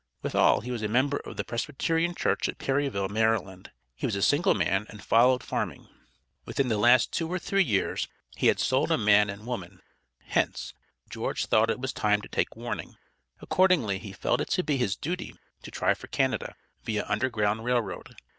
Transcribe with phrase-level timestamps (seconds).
[0.23, 4.23] Withal he was a member of the Presbyterian church at Perryville, Maryland; he was a
[4.23, 5.87] single man and followed farming.
[6.43, 9.79] Within the last two or three years, he had sold a man and woman;
[10.23, 10.73] hence,
[11.07, 12.97] George thought it was time to take warning.
[13.43, 17.83] Accordingly he felt it to be his duty to try for Canada, via Underground Rail
[17.83, 18.15] Road.